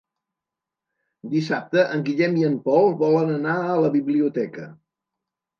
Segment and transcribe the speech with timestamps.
[1.33, 4.71] Dissabte en Guillem i en Pol volen anar a la biblioteca.